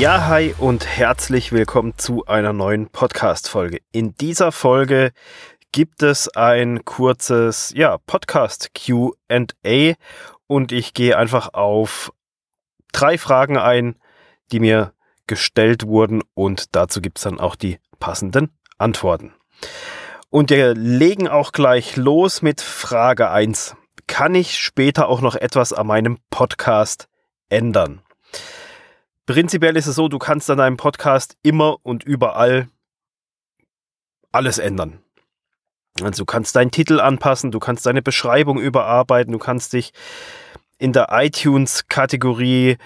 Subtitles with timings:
[0.00, 3.82] Ja, hi und herzlich willkommen zu einer neuen Podcast-Folge.
[3.92, 5.12] In dieser Folge
[5.72, 9.94] gibt es ein kurzes ja, Podcast QA
[10.46, 12.14] und ich gehe einfach auf
[12.92, 13.96] drei Fragen ein,
[14.52, 14.94] die mir
[15.26, 19.34] gestellt wurden und dazu gibt es dann auch die passenden Antworten.
[20.30, 23.76] Und wir legen auch gleich los mit Frage 1.
[24.06, 27.06] Kann ich später auch noch etwas an meinem Podcast
[27.50, 28.00] ändern?
[29.30, 32.66] Prinzipiell ist es so, du kannst an deinem Podcast immer und überall
[34.32, 34.98] alles ändern.
[36.02, 39.92] Also du kannst deinen Titel anpassen, du kannst deine Beschreibung überarbeiten, du kannst dich
[40.78, 42.76] in der iTunes-Kategorie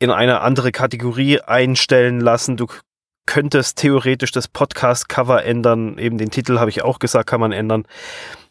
[0.00, 2.56] in eine andere Kategorie einstellen lassen.
[2.56, 2.66] Du
[3.24, 5.98] könntest theoretisch das Podcast-Cover ändern.
[5.98, 7.86] Eben den Titel habe ich auch gesagt, kann man ändern.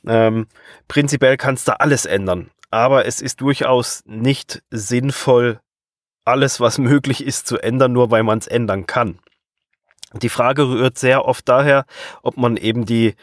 [0.08, 0.48] Ähm,
[0.88, 2.50] prinzipiell kannst du alles ändern.
[2.72, 5.59] Aber es ist durchaus nicht sinnvoll,
[6.26, 9.20] alles, was möglich ist, zu ändern, nur weil man es ändern kann.
[10.22, 11.86] Die Frage rührt sehr oft daher,
[12.22, 13.16] ob man eben die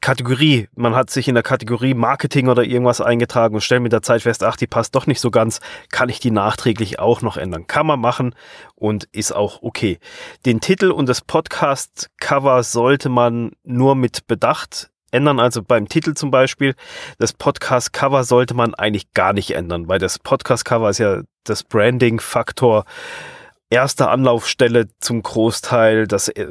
[0.00, 4.02] Kategorie, man hat sich in der Kategorie Marketing oder irgendwas eingetragen und stellt mit der
[4.02, 7.36] Zeit fest, ach, die passt doch nicht so ganz, kann ich die nachträglich auch noch
[7.36, 7.66] ändern.
[7.66, 8.34] Kann man machen
[8.76, 9.98] und ist auch okay.
[10.44, 15.40] Den Titel und das Podcast-Cover sollte man nur mit Bedacht ändern.
[15.40, 16.74] Also beim Titel zum Beispiel,
[17.18, 22.84] das Podcast-Cover sollte man eigentlich gar nicht ändern, weil das Podcast-Cover ist ja das Branding-Faktor
[23.70, 26.06] erste Anlaufstelle zum Großteil.
[26.06, 26.46] Das, äh,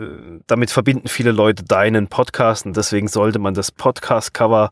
[0.48, 4.72] damit verbinden viele Leute deinen Podcast und deswegen sollte man das Podcast-Cover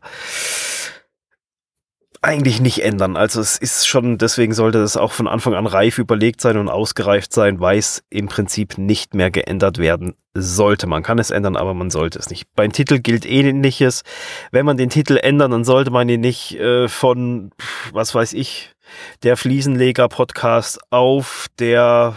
[2.24, 3.16] eigentlich nicht ändern.
[3.16, 6.68] Also es ist schon, deswegen sollte das auch von Anfang an reif überlegt sein und
[6.68, 10.86] ausgereift sein, weil es im Prinzip nicht mehr geändert werden sollte.
[10.86, 12.46] Man kann es ändern, aber man sollte es nicht.
[12.56, 14.02] Beim Titel gilt ähnliches.
[14.50, 17.50] Wenn man den Titel ändert, dann sollte man ihn nicht äh, von,
[17.92, 18.74] was weiß ich,
[19.22, 22.16] der Fliesenleger-Podcast auf der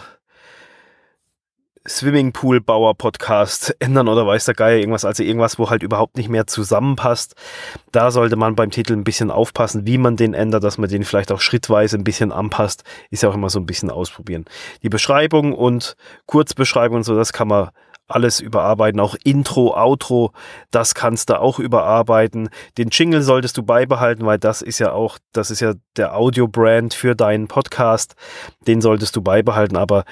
[1.88, 7.36] Swimmingpool-Bauer-Podcast ändern oder weiß der Geier irgendwas, also irgendwas, wo halt überhaupt nicht mehr zusammenpasst.
[7.92, 11.04] Da sollte man beim Titel ein bisschen aufpassen, wie man den ändert, dass man den
[11.04, 12.84] vielleicht auch schrittweise ein bisschen anpasst.
[13.10, 14.46] Ist ja auch immer so ein bisschen ausprobieren.
[14.84, 15.96] Die Beschreibung und
[16.26, 17.70] Kurzbeschreibung und so, das kann man
[18.08, 20.32] alles überarbeiten, auch Intro, Outro,
[20.72, 22.50] das kannst du auch überarbeiten.
[22.78, 26.94] Den Jingle solltest du beibehalten, weil das ist ja auch, das ist ja der Audio-Brand
[26.94, 28.16] für deinen Podcast.
[28.66, 30.06] Den solltest du beibehalten, aber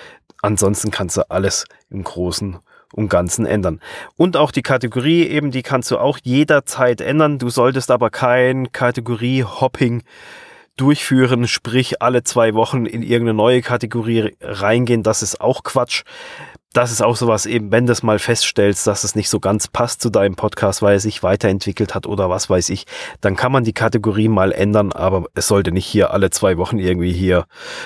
[0.46, 2.58] Ansonsten kannst du alles im Großen
[2.94, 3.82] und Ganzen ändern.
[4.16, 7.40] Und auch die Kategorie eben, die kannst du auch jederzeit ändern.
[7.40, 10.04] Du solltest aber kein Kategorie-Hopping
[10.78, 15.04] durchführen, sprich alle zwei Wochen in irgendeine neue Kategorie reingehen.
[15.04, 16.04] Das ist auch Quatsch.
[16.74, 19.70] Das ist auch sowas eben, wenn du es mal feststellst, dass es nicht so ganz
[19.70, 22.86] passt zu deinem Podcast, weil er sich weiterentwickelt hat oder was weiß ich,
[23.22, 26.78] dann kann man die Kategorie mal ändern, aber es sollte nicht hier alle zwei Wochen
[26.78, 27.46] irgendwie hier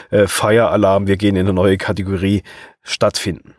[0.10, 2.42] äh, Fire Alarm, wir gehen in eine neue Kategorie
[2.82, 3.54] stattfinden.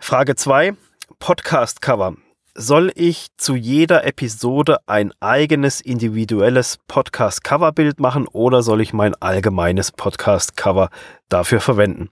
[0.00, 0.74] Frage zwei
[1.20, 2.16] Podcast Cover.
[2.54, 9.90] Soll ich zu jeder Episode ein eigenes individuelles Podcast-Coverbild machen oder soll ich mein allgemeines
[9.90, 10.90] Podcast-Cover
[11.30, 12.10] dafür verwenden?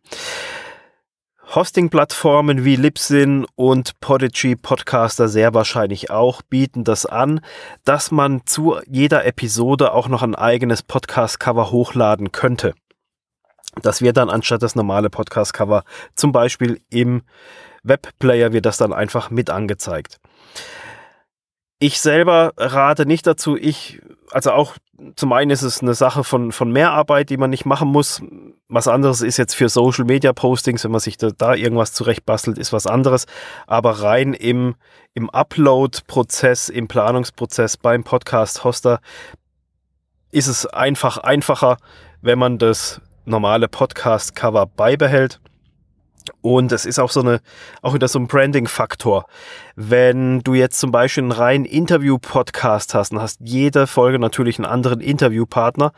[1.54, 7.42] Hosting-Plattformen wie Libsyn und Podigy Podcaster sehr wahrscheinlich auch bieten das an,
[7.84, 12.72] dass man zu jeder Episode auch noch ein eigenes Podcast-Cover hochladen könnte.
[13.82, 15.84] Das wird dann anstatt das normale Podcast-Cover
[16.14, 17.24] zum Beispiel im
[17.82, 20.18] Webplayer wird das dann einfach mit angezeigt.
[21.78, 23.56] Ich selber rate nicht dazu.
[23.56, 24.76] Ich, also auch
[25.16, 28.22] zum einen ist es eine Sache von, von Mehrarbeit, die man nicht machen muss.
[28.68, 32.58] Was anderes ist jetzt für Social Media Postings, wenn man sich da, da irgendwas zurechtbastelt,
[32.58, 33.26] ist was anderes.
[33.66, 34.74] Aber rein im,
[35.14, 39.00] im Upload-Prozess, im Planungsprozess beim Podcast-Hoster
[40.30, 41.78] ist es einfach einfacher,
[42.20, 45.40] wenn man das normale Podcast-Cover beibehält.
[46.40, 47.40] Und es ist auch so eine,
[47.82, 49.26] auch wieder so ein Branding-Faktor.
[49.76, 54.66] Wenn du jetzt zum Beispiel einen reinen Interview-Podcast hast und hast jede Folge natürlich einen
[54.66, 55.92] anderen Interviewpartner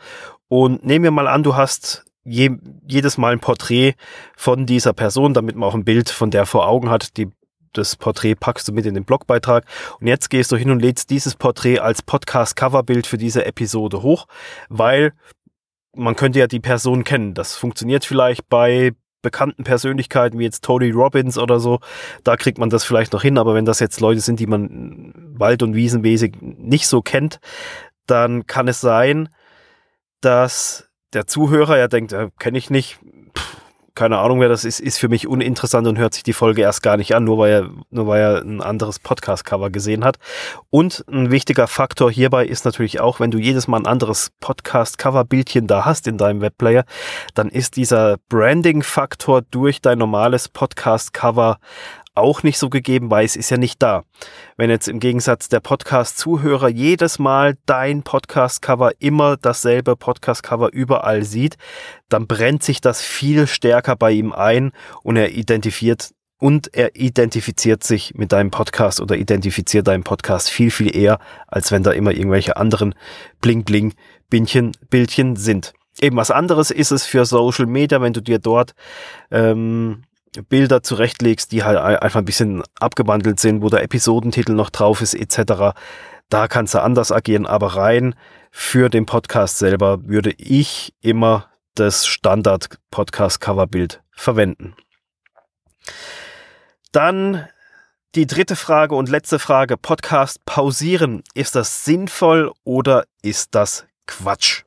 [0.47, 2.51] und nehmen wir mal an, du hast je,
[2.87, 3.95] jedes Mal ein Porträt
[4.35, 7.29] von dieser Person, damit man auch ein Bild von der vor Augen hat, die
[7.73, 9.65] das Porträt packst du mit in den Blogbeitrag
[9.99, 14.27] und jetzt gehst du hin und lädst dieses Porträt als Podcast-Coverbild für diese Episode hoch,
[14.69, 15.13] weil
[15.95, 17.33] man könnte ja die Person kennen.
[17.33, 18.93] Das funktioniert vielleicht bei
[19.23, 21.79] bekannten Persönlichkeiten wie jetzt Tony Robbins oder so,
[22.23, 25.13] da kriegt man das vielleicht noch hin, aber wenn das jetzt Leute sind, die man
[25.15, 27.39] wald- und wiesenmäßig nicht so kennt,
[28.05, 29.29] dann kann es sein,
[30.21, 32.99] dass der Zuhörer ja denkt, äh, kenne ich nicht,
[33.95, 36.81] keine Ahnung, wer das ist, ist für mich uninteressant und hört sich die Folge erst
[36.81, 40.17] gar nicht an, nur weil er, nur weil er ein anderes Podcast-Cover gesehen hat.
[40.71, 45.67] Und ein wichtiger Faktor hierbei ist natürlich auch, wenn du jedes Mal ein anderes Podcast-Cover-Bildchen
[45.67, 46.85] da hast in deinem Webplayer,
[47.35, 51.59] dann ist dieser Branding-Faktor durch dein normales Podcast-Cover
[52.15, 54.03] auch nicht so gegeben, weil es ist ja nicht da.
[54.57, 61.57] Wenn jetzt im Gegensatz der Podcast-Zuhörer jedes Mal dein Podcast-Cover immer dasselbe Podcast-Cover überall sieht,
[62.09, 64.71] dann brennt sich das viel stärker bei ihm ein
[65.01, 70.71] und er identifiziert und er identifiziert sich mit deinem Podcast oder identifiziert deinen Podcast viel,
[70.71, 72.95] viel eher, als wenn da immer irgendwelche anderen
[73.41, 75.73] Bling-Bling-Bildchen Bildchen sind.
[76.01, 78.73] Eben was anderes ist es für Social Media, wenn du dir dort
[79.31, 80.03] ähm,
[80.49, 85.13] Bilder zurechtlegst, die halt einfach ein bisschen abgewandelt sind, wo der Episodentitel noch drauf ist,
[85.13, 85.75] etc.
[86.29, 88.15] Da kannst du anders agieren, aber rein
[88.51, 94.75] für den Podcast selber würde ich immer das Standard-Podcast-Coverbild verwenden.
[96.91, 97.47] Dann
[98.15, 99.75] die dritte Frage und letzte Frage.
[99.75, 101.23] Podcast pausieren.
[101.33, 104.63] Ist das sinnvoll oder ist das Quatsch?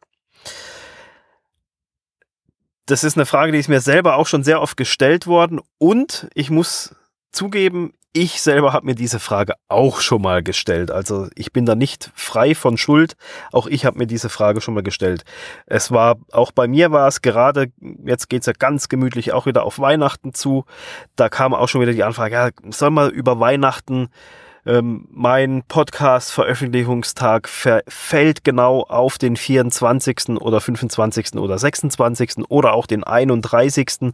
[2.87, 6.29] Das ist eine Frage, die ist mir selber auch schon sehr oft gestellt worden und
[6.35, 6.95] ich muss
[7.33, 10.91] zugeben, ich selber habe mir diese Frage auch schon mal gestellt.
[10.91, 13.15] Also ich bin da nicht frei von Schuld.
[13.53, 15.23] Auch ich habe mir diese Frage schon mal gestellt.
[15.67, 17.67] Es war, auch bei mir war es gerade,
[18.07, 20.65] jetzt geht's ja ganz gemütlich auch wieder auf Weihnachten zu.
[21.15, 24.09] Da kam auch schon wieder die Anfrage, ja, soll man über Weihnachten
[24.67, 30.41] ähm, mein Podcast-Veröffentlichungstag fällt genau auf den 24.
[30.41, 31.37] oder 25.
[31.37, 32.49] oder 26.
[32.49, 34.13] oder auch den 31.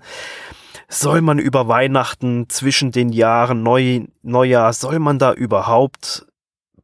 [0.88, 6.26] Soll man über Weihnachten zwischen den Jahren Neu Neujahr, soll man da überhaupt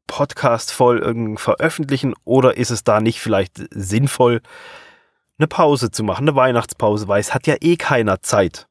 [0.07, 4.41] Podcast-Folgen veröffentlichen oder ist es da nicht vielleicht sinnvoll,
[5.39, 8.67] eine Pause zu machen, eine Weihnachtspause, weil es hat ja eh keiner Zeit.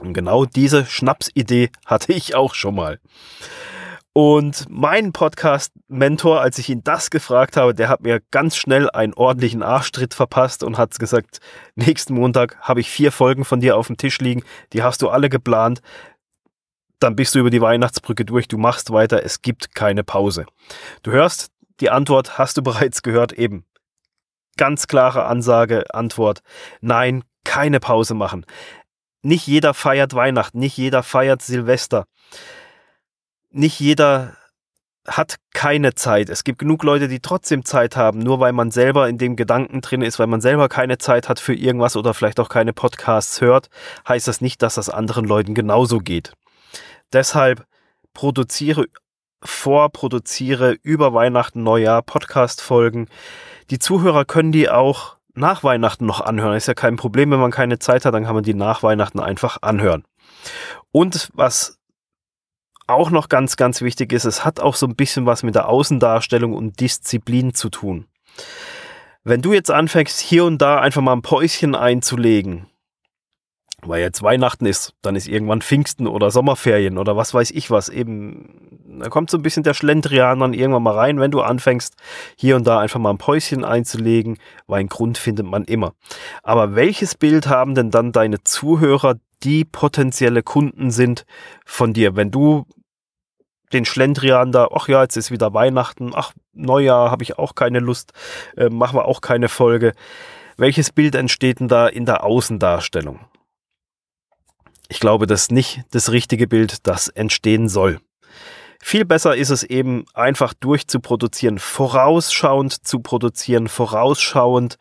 [0.00, 2.98] Und genau diese Schnapsidee hatte ich auch schon mal.
[4.16, 9.12] Und mein Podcast-Mentor, als ich ihn das gefragt habe, der hat mir ganz schnell einen
[9.12, 11.40] ordentlichen Arschtritt verpasst und hat gesagt,
[11.74, 15.08] nächsten Montag habe ich vier Folgen von dir auf dem Tisch liegen, die hast du
[15.08, 15.82] alle geplant,
[17.00, 20.46] dann bist du über die Weihnachtsbrücke durch, du machst weiter, es gibt keine Pause.
[21.02, 21.50] Du hörst,
[21.80, 23.64] die Antwort hast du bereits gehört, eben.
[24.56, 26.42] Ganz klare Ansage, Antwort,
[26.80, 28.46] nein, keine Pause machen.
[29.22, 32.06] Nicht jeder feiert Weihnachten, nicht jeder feiert Silvester
[33.54, 34.36] nicht jeder
[35.06, 36.30] hat keine Zeit.
[36.30, 39.82] Es gibt genug Leute, die trotzdem Zeit haben, nur weil man selber in dem Gedanken
[39.82, 43.40] drin ist, weil man selber keine Zeit hat für irgendwas oder vielleicht auch keine Podcasts
[43.40, 43.68] hört,
[44.08, 46.32] heißt das nicht, dass das anderen Leuten genauso geht.
[47.12, 47.66] Deshalb
[48.14, 48.86] produziere,
[49.42, 53.08] vorproduziere über Weihnachten, Neujahr Podcast-Folgen.
[53.70, 56.56] Die Zuhörer können die auch nach Weihnachten noch anhören.
[56.56, 59.20] Ist ja kein Problem, wenn man keine Zeit hat, dann kann man die nach Weihnachten
[59.20, 60.04] einfach anhören.
[60.92, 61.78] Und was
[62.86, 65.68] auch noch ganz, ganz wichtig ist, es hat auch so ein bisschen was mit der
[65.68, 68.06] Außendarstellung und Disziplin zu tun.
[69.22, 72.66] Wenn du jetzt anfängst, hier und da einfach mal ein Päuschen einzulegen,
[73.86, 77.88] weil jetzt Weihnachten ist, dann ist irgendwann Pfingsten oder Sommerferien oder was weiß ich was.
[77.88, 81.94] Eben, da kommt so ein bisschen der Schlendrian dann irgendwann mal rein, wenn du anfängst,
[82.36, 85.94] hier und da einfach mal ein Päuschen einzulegen, weil einen Grund findet man immer.
[86.42, 91.24] Aber welches Bild haben denn dann deine Zuhörer, die potenzielle Kunden sind
[91.64, 92.16] von dir?
[92.16, 92.66] Wenn du
[93.72, 97.80] den Schlendrian da, ach ja, jetzt ist wieder Weihnachten, ach, Neujahr habe ich auch keine
[97.80, 98.12] Lust,
[98.56, 99.92] äh, machen wir auch keine Folge.
[100.56, 103.20] Welches Bild entsteht denn da in der Außendarstellung?
[104.88, 108.00] Ich glaube, das ist nicht das richtige Bild, das entstehen soll.
[108.80, 114.76] Viel besser ist es eben einfach durchzuproduzieren, vorausschauend zu produzieren, vorausschauend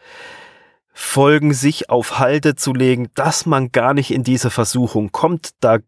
[0.93, 5.79] Folgen sich auf Halte zu legen, dass man gar nicht in diese Versuchung kommt, da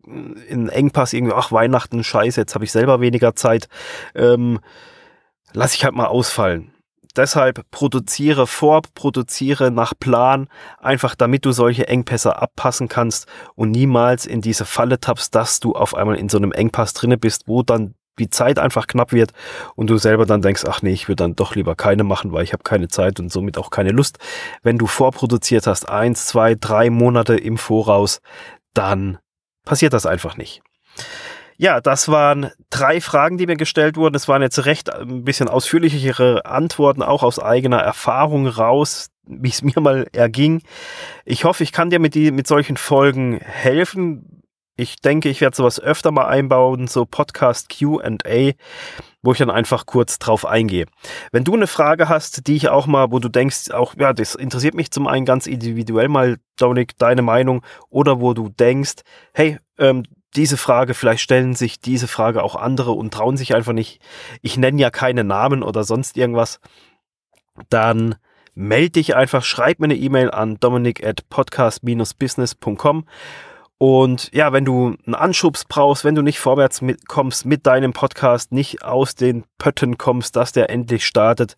[0.47, 3.67] in Engpass irgendwie, ach Weihnachten, scheiße, jetzt habe ich selber weniger Zeit,
[4.15, 4.59] ähm,
[5.53, 6.71] lass ich halt mal ausfallen.
[7.15, 14.25] Deshalb produziere vor, produziere nach Plan, einfach damit du solche Engpässe abpassen kannst und niemals
[14.25, 17.63] in diese Falle tappst, dass du auf einmal in so einem Engpass drinne bist, wo
[17.63, 19.31] dann die Zeit einfach knapp wird
[19.75, 22.43] und du selber dann denkst, ach nee, ich würde dann doch lieber keine machen, weil
[22.43, 24.19] ich habe keine Zeit und somit auch keine Lust.
[24.63, 28.21] Wenn du vorproduziert hast, eins, zwei, drei Monate im Voraus,
[28.73, 29.17] dann
[29.65, 30.61] passiert das einfach nicht.
[31.57, 34.15] Ja, das waren drei Fragen, die mir gestellt wurden.
[34.15, 39.49] Es waren jetzt recht äh, ein bisschen ausführlichere Antworten, auch aus eigener Erfahrung raus, wie
[39.49, 40.61] es mir mal erging.
[41.23, 44.43] Ich hoffe, ich kann dir mit, die, mit solchen Folgen helfen.
[44.77, 48.51] Ich denke, ich werde sowas öfter mal einbauen, so Podcast QA,
[49.21, 50.85] wo ich dann einfach kurz drauf eingehe.
[51.31, 54.35] Wenn du eine Frage hast, die ich auch mal, wo du denkst, auch, ja, das
[54.35, 59.03] interessiert mich zum einen ganz individuell mal, Dominik, deine Meinung, oder wo du denkst,
[59.33, 60.03] hey, ähm,
[60.35, 64.01] diese Frage, vielleicht stellen sich diese Frage auch andere und trauen sich einfach nicht.
[64.41, 66.59] Ich nenne ja keine Namen oder sonst irgendwas.
[67.69, 68.15] Dann
[68.53, 73.05] melde dich einfach, schreib mir eine E-Mail an dominik at podcast-business.com
[73.77, 77.91] und ja, wenn du einen Anschubs brauchst, wenn du nicht vorwärts mit, kommst mit deinem
[77.91, 81.57] Podcast, nicht aus den Pötten kommst, dass der endlich startet,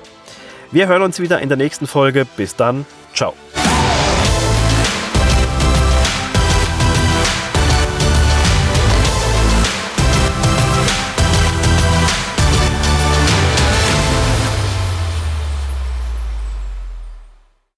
[0.73, 2.27] Wir hören uns wieder in der nächsten Folge.
[2.37, 2.87] Bis dann.
[3.15, 3.35] Ciao.